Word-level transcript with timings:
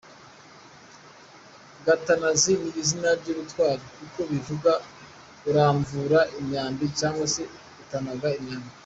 Gatanazi 1.85 2.53
ni 2.61 2.69
izina 2.81 3.09
ry’ubutwari 3.19 3.85
kuko 3.97 4.19
bivuga 4.31 4.71
uramvura 5.49 6.19
imyambi 6.39 6.85
cyangwa 6.99 7.25
se 7.33 7.43
utanaga 7.83 8.29
imyambi. 8.39 8.69